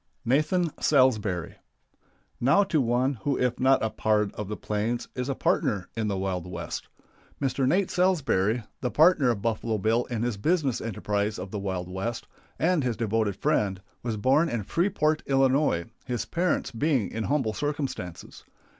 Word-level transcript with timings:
NATHAN 0.25 0.71
SALSBURY. 0.81 1.57
Now 2.39 2.63
to 2.63 2.81
one 2.81 3.19
who 3.21 3.37
if 3.37 3.59
not 3.59 3.83
a 3.83 3.91
"pard" 3.91 4.33
of 4.33 4.47
the 4.47 4.57
plains 4.57 5.07
is 5.13 5.29
a 5.29 5.35
partner 5.35 5.89
in 5.95 6.07
the 6.07 6.17
Wild 6.17 6.47
West. 6.47 6.87
[Illustration: 7.39 7.41
Yours 7.41 7.53
Truly 7.53 7.69
Nate 7.69 7.91
Salsbury] 7.91 8.33
Mr. 8.55 8.57
Nate 8.57 8.61
Salsbury, 8.61 8.63
the 8.81 8.89
partner 8.89 9.29
of 9.29 9.41
Buffalo 9.43 9.77
Bill 9.77 10.05
in 10.05 10.23
his 10.23 10.37
business 10.37 10.81
enterprise 10.81 11.37
of 11.37 11.51
the 11.51 11.59
Wild 11.59 11.87
West, 11.87 12.25
and 12.57 12.83
his 12.83 12.97
devoted 12.97 13.35
friend, 13.35 13.79
was 14.01 14.17
born 14.17 14.49
in 14.49 14.63
Freeport, 14.63 15.21
Ill., 15.27 15.85
his 16.07 16.25
parents 16.25 16.71
being 16.71 17.11
in 17.11 17.25
humble 17.25 17.53
circumstances. 17.53 18.43